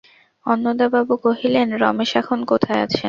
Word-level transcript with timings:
অন্নদাবাবু 0.45 1.13
কহিলেন, 1.25 1.67
রমেশ 1.81 2.11
এখন 2.21 2.39
কোথায় 2.51 2.81
আছেন? 2.85 2.99